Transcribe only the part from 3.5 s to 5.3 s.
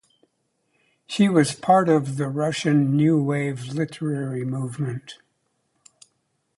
literary movement.